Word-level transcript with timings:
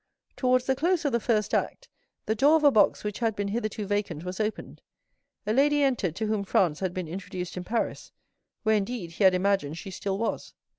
Towards 0.35 0.65
the 0.65 0.75
close 0.75 1.05
of 1.05 1.11
the 1.11 1.19
first 1.19 1.53
act, 1.53 1.87
the 2.25 2.33
door 2.33 2.55
of 2.55 2.63
a 2.63 2.71
box 2.71 3.03
which 3.03 3.19
had 3.19 3.35
been 3.35 3.49
hitherto 3.49 3.85
vacant 3.85 4.23
was 4.23 4.39
opened; 4.39 4.81
a 5.45 5.53
lady 5.53 5.83
entered 5.83 6.15
to 6.15 6.25
whom 6.25 6.43
Franz 6.43 6.79
had 6.79 6.91
been 6.95 7.07
introduced 7.07 7.55
in 7.55 7.63
Paris, 7.63 8.11
where 8.63 8.77
indeed, 8.77 9.11
he 9.11 9.23
had 9.25 9.35
imagined 9.35 9.77
she 9.77 9.91
still 9.91 10.17
was. 10.17 10.55